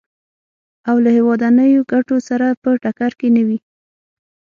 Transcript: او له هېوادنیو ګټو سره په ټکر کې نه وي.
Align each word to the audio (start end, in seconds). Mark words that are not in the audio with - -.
او 0.89 0.95
له 1.03 1.09
هېوادنیو 1.17 1.87
ګټو 1.91 2.17
سره 2.29 2.47
په 2.61 2.69
ټکر 2.83 3.11
کې 3.19 3.27
نه 3.35 3.41
وي. 3.47 3.59